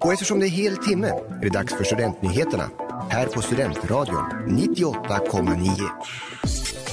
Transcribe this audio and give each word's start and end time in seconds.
Och 0.00 0.12
eftersom 0.12 0.40
det 0.40 0.46
är 0.46 0.50
hel 0.50 0.76
timme 0.76 1.06
är 1.08 1.40
det 1.40 1.48
dags 1.48 1.74
för 1.74 1.84
Studentnyheterna 1.84 2.70
här 3.10 3.26
på 3.26 3.42
Studentradion 3.42 4.24
98,9. 4.48 5.68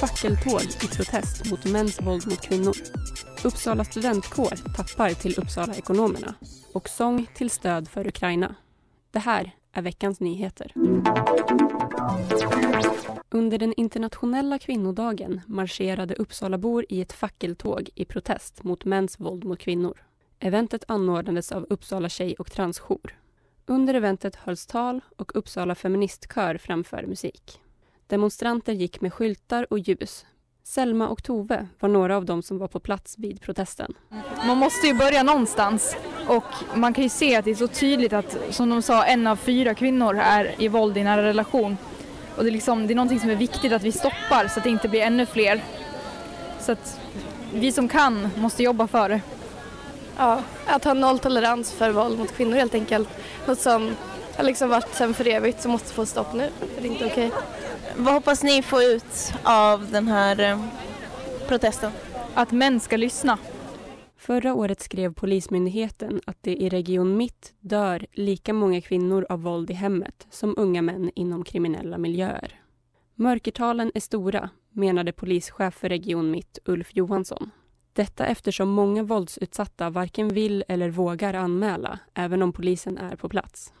Fackeltåg 0.00 0.62
i 0.62 0.96
protest 0.96 1.50
mot 1.50 1.64
mäns 1.64 2.00
våld 2.02 2.26
mot 2.26 2.40
kvinnor. 2.40 2.74
Uppsala 3.44 3.84
studentkår 3.84 4.74
tappar 4.76 5.10
till 5.10 5.38
Uppsala 5.38 5.74
Ekonomerna 5.74 6.34
och 6.72 6.88
sång 6.88 7.26
till 7.34 7.50
stöd 7.50 7.88
för 7.88 8.06
Ukraina. 8.06 8.54
Det 9.10 9.18
här 9.18 9.54
är 9.72 9.82
veckans 9.82 10.20
nyheter. 10.20 10.72
Under 13.30 13.58
den 13.58 13.74
internationella 13.76 14.58
kvinnodagen 14.58 15.40
marscherade 15.46 16.14
Uppsalabor 16.14 16.84
i 16.88 17.00
ett 17.00 17.12
fackeltåg 17.12 17.90
i 17.94 18.04
protest 18.04 18.62
mot 18.62 18.84
mäns 18.84 19.20
våld 19.20 19.44
mot 19.44 19.58
kvinnor. 19.58 20.05
Eventet 20.40 20.84
anordnades 20.88 21.52
av 21.52 21.66
Uppsala 21.70 22.08
tjej 22.08 22.34
och 22.38 22.52
transjour. 22.52 23.18
Under 23.66 23.94
eventet 23.94 24.36
hölls 24.36 24.66
tal 24.66 25.00
och 25.16 25.36
Uppsala 25.36 25.74
feministkör 25.74 26.58
framförde 26.58 27.06
musik. 27.06 27.60
Demonstranter 28.06 28.72
gick 28.72 29.00
med 29.00 29.12
skyltar 29.12 29.66
och 29.70 29.78
ljus. 29.78 30.26
Selma 30.62 31.08
och 31.08 31.22
Tove 31.22 31.68
var 31.80 31.88
några 31.88 32.16
av 32.16 32.24
dem 32.24 32.42
som 32.42 32.58
var 32.58 32.68
på 32.68 32.80
plats 32.80 33.18
vid 33.18 33.40
protesten. 33.40 33.94
Man 34.46 34.58
måste 34.58 34.86
ju 34.86 34.94
börja 34.94 35.22
någonstans 35.22 35.96
och 36.28 36.78
man 36.78 36.94
kan 36.94 37.04
ju 37.04 37.10
se 37.10 37.36
att 37.36 37.44
det 37.44 37.50
är 37.50 37.54
så 37.54 37.68
tydligt 37.68 38.12
att, 38.12 38.38
som 38.50 38.68
de 38.68 38.82
sa, 38.82 39.04
en 39.04 39.26
av 39.26 39.36
fyra 39.36 39.74
kvinnor 39.74 40.16
är 40.16 40.54
i 40.58 40.68
våld 40.68 40.96
i 40.96 41.04
nära 41.04 41.22
relation. 41.22 41.76
Och 42.36 42.44
det 42.44 42.50
är, 42.50 42.52
liksom, 42.52 42.86
det 42.86 42.92
är 42.92 42.96
någonting 42.96 43.20
som 43.20 43.30
är 43.30 43.36
viktigt 43.36 43.72
att 43.72 43.82
vi 43.82 43.92
stoppar 43.92 44.48
så 44.48 44.58
att 44.60 44.64
det 44.64 44.70
inte 44.70 44.88
blir 44.88 45.00
ännu 45.00 45.26
fler. 45.26 45.64
Så 46.60 46.72
att 46.72 47.00
vi 47.54 47.72
som 47.72 47.88
kan 47.88 48.28
måste 48.36 48.62
jobba 48.62 48.86
för 48.86 49.08
det. 49.08 49.20
Ja, 50.16 50.42
att 50.66 50.84
ha 50.84 50.94
nolltolerans 50.94 51.72
för 51.72 51.90
våld 51.90 52.18
mot 52.18 52.32
kvinnor 52.32 52.56
helt 52.56 52.74
enkelt. 52.74 53.08
Något 53.46 53.58
som 53.58 53.90
har 54.36 54.44
liksom 54.44 54.68
varit 54.68 54.94
sen 54.94 55.14
för 55.14 55.26
evigt 55.26 55.62
som 55.62 55.72
måste 55.72 55.92
få 55.92 56.06
stopp 56.06 56.34
nu. 56.34 56.50
Det 56.78 56.88
är 56.88 56.92
inte 56.92 57.06
okej. 57.06 57.30
Vad 57.96 58.14
hoppas 58.14 58.42
ni 58.42 58.62
få 58.62 58.82
ut 58.82 59.32
av 59.42 59.90
den 59.90 60.08
här 60.08 60.40
eh, 60.40 60.64
protesten? 61.48 61.92
Att 62.34 62.52
män 62.52 62.80
ska 62.80 62.96
lyssna. 62.96 63.38
Förra 64.16 64.54
året 64.54 64.80
skrev 64.80 65.14
Polismyndigheten 65.14 66.20
att 66.26 66.36
det 66.40 66.56
i 66.56 66.68
Region 66.68 67.16
Mitt 67.16 67.54
dör 67.60 68.06
lika 68.12 68.52
många 68.52 68.80
kvinnor 68.80 69.26
av 69.28 69.42
våld 69.42 69.70
i 69.70 69.74
hemmet 69.74 70.26
som 70.30 70.54
unga 70.58 70.82
män 70.82 71.10
inom 71.14 71.44
kriminella 71.44 71.98
miljöer. 71.98 72.60
Mörkertalen 73.14 73.92
är 73.94 74.00
stora, 74.00 74.50
menade 74.72 75.12
polischef 75.12 75.74
för 75.74 75.88
Region 75.88 76.30
Mitt 76.30 76.58
Ulf 76.64 76.88
Johansson. 76.92 77.50
Detta 77.96 78.26
eftersom 78.26 78.68
många 78.68 79.02
våldsutsatta 79.02 79.90
varken 79.90 80.28
vill 80.28 80.64
eller 80.68 80.90
vågar 80.90 81.34
anmäla, 81.34 81.98
även 82.14 82.42
om 82.42 82.52
polisen 82.52 82.98
är 82.98 83.16
på 83.16 83.28
plats. 83.28 83.72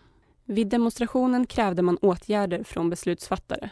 Vid 0.44 0.68
demonstrationen 0.68 1.46
krävde 1.46 1.82
man 1.82 1.96
åtgärder 1.96 2.64
från 2.64 2.90
beslutsfattare. 2.90 3.70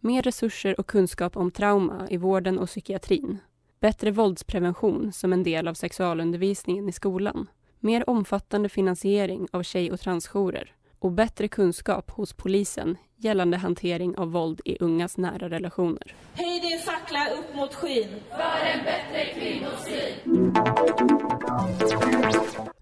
Mer 0.00 0.22
resurser 0.22 0.80
och 0.80 0.86
kunskap 0.86 1.36
om 1.36 1.50
trauma 1.50 2.06
i 2.10 2.16
vården 2.16 2.58
och 2.58 2.68
psykiatrin. 2.68 3.38
Bättre 3.80 4.10
våldsprevention 4.10 5.12
som 5.12 5.32
en 5.32 5.42
del 5.42 5.68
av 5.68 5.74
sexualundervisningen 5.74 6.88
i 6.88 6.92
skolan. 6.92 7.46
Mer 7.80 8.10
omfattande 8.10 8.68
finansiering 8.68 9.48
av 9.52 9.62
tjej 9.62 9.92
och 9.92 10.00
transjourer 10.00 10.74
och 11.00 11.12
bättre 11.12 11.48
kunskap 11.48 12.10
hos 12.10 12.32
polisen 12.32 12.96
gällande 13.16 13.56
hantering 13.56 14.16
av 14.16 14.32
våld 14.32 14.60
i 14.64 14.76
ungas 14.80 15.16
nära 15.16 15.48
relationer. 15.48 16.14
Höj 16.34 16.60
din 16.60 16.78
fackla 16.78 17.30
upp 17.30 17.54
mot 17.56 17.74
skyn. 17.74 18.08
För 18.30 18.66
en 18.66 18.84
bättre 18.84 19.24
kvinnosyn. 19.34 20.54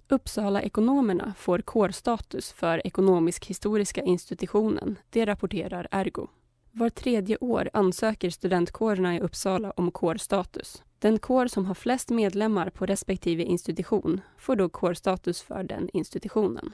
Uppsala 0.08 0.62
Ekonomerna 0.62 1.34
får 1.38 1.58
kårstatus 1.58 2.52
för 2.52 2.86
Ekonomisk-historiska 2.86 4.02
institutionen. 4.02 4.98
Det 5.10 5.26
rapporterar 5.26 5.88
Ergo. 5.90 6.26
Var 6.72 6.90
tredje 6.90 7.36
år 7.40 7.70
ansöker 7.72 8.30
studentkårerna 8.30 9.16
i 9.16 9.20
Uppsala 9.20 9.72
om 9.76 9.90
kårstatus. 9.90 10.82
Den 10.98 11.18
kår 11.18 11.46
som 11.46 11.66
har 11.66 11.74
flest 11.74 12.10
medlemmar 12.10 12.70
på 12.70 12.86
respektive 12.86 13.42
institution 13.42 14.20
får 14.38 14.56
då 14.56 14.68
kårstatus 14.68 15.42
för 15.42 15.62
den 15.62 15.88
institutionen. 15.92 16.72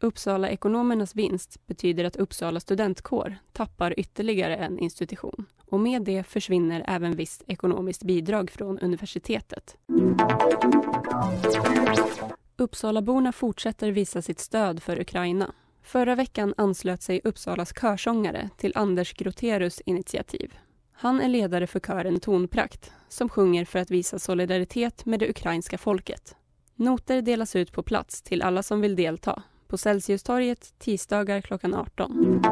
Uppsala 0.00 0.50
Ekonomernas 0.50 1.14
vinst 1.14 1.66
betyder 1.66 2.04
att 2.04 2.16
Uppsala 2.16 2.60
studentkår 2.60 3.36
tappar 3.52 4.00
ytterligare 4.00 4.56
en 4.56 4.78
institution 4.78 5.46
och 5.66 5.80
med 5.80 6.02
det 6.02 6.24
försvinner 6.24 6.84
även 6.88 7.16
visst 7.16 7.42
ekonomiskt 7.46 8.02
bidrag 8.02 8.50
från 8.50 8.78
universitetet. 8.78 9.76
Uppsalaborna 12.56 13.32
fortsätter 13.32 13.90
visa 13.90 14.22
sitt 14.22 14.40
stöd 14.40 14.82
för 14.82 15.00
Ukraina. 15.00 15.52
Förra 15.82 16.14
veckan 16.14 16.54
anslöt 16.56 17.02
sig 17.02 17.20
Uppsalas 17.24 17.72
körsångare 17.80 18.50
till 18.56 18.72
Anders 18.74 19.12
Groterus 19.12 19.80
initiativ. 19.80 20.54
Han 20.92 21.20
är 21.20 21.28
ledare 21.28 21.66
för 21.66 21.80
kören 21.80 22.20
Tonprakt 22.20 22.92
som 23.08 23.28
sjunger 23.28 23.64
för 23.64 23.78
att 23.78 23.90
visa 23.90 24.18
solidaritet 24.18 25.06
med 25.06 25.20
det 25.20 25.30
ukrainska 25.30 25.78
folket. 25.78 26.36
Noter 26.74 27.22
delas 27.22 27.56
ut 27.56 27.72
på 27.72 27.82
plats 27.82 28.22
till 28.22 28.42
alla 28.42 28.62
som 28.62 28.80
vill 28.80 28.96
delta 28.96 29.42
på 29.68 29.78
Celsiustorget 29.78 30.78
tisdagar 30.78 31.40
klockan 31.40 31.74
18. 31.74 32.42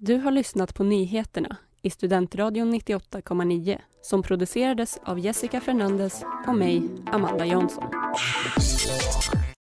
Du 0.00 0.18
har 0.18 0.30
lyssnat 0.30 0.74
på 0.74 0.84
nyheterna 0.84 1.56
i 1.82 1.90
Studentradion 1.90 2.74
98,9 2.74 3.78
som 4.02 4.22
producerades 4.22 4.98
av 5.04 5.18
Jessica 5.18 5.60
Fernandez 5.60 6.24
och 6.46 6.54
mig, 6.54 6.82
Amanda 7.06 7.46
Jansson. 7.46 7.84